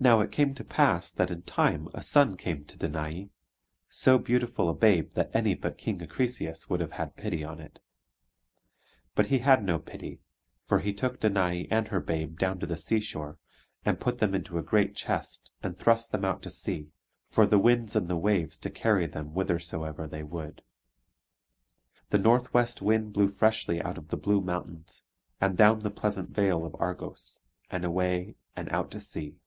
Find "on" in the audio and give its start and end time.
7.42-7.58